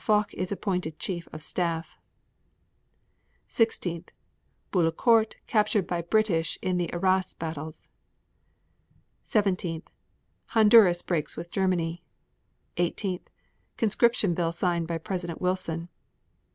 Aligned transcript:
Foch 0.03 0.33
is 0.33 0.51
appointed 0.51 0.97
Chief 0.97 1.27
of 1.31 1.43
Staff. 1.43 1.95
16. 3.49 4.05
Bullecourt 4.71 5.35
captured 5.45 5.85
by 5.85 6.01
British 6.01 6.57
in 6.59 6.77
the 6.77 6.91
Arras 6.91 7.35
battles. 7.35 7.87
17. 9.21 9.83
Honduras 10.55 11.03
breaks 11.03 11.37
with 11.37 11.51
Germany. 11.51 12.03
18. 12.77 13.19
Conscription 13.77 14.33
bill 14.33 14.51
signed 14.51 14.87
by 14.87 14.97
President 14.97 15.39
Wilson. 15.39 15.87